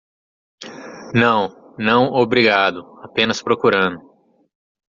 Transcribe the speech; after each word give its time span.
Não? 1.13 1.75
não, 1.77 2.11
obrigado? 2.13 2.81
apenas 3.03 3.39
procurando. 3.39 4.01